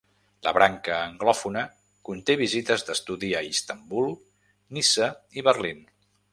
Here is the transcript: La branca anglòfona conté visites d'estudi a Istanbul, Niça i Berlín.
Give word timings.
La 0.45 0.51
branca 0.57 0.95
anglòfona 1.09 1.61
conté 2.09 2.37
visites 2.41 2.87
d'estudi 2.89 3.31
a 3.37 3.45
Istanbul, 3.51 4.11
Niça 4.79 5.15
i 5.41 5.49
Berlín. 5.53 5.89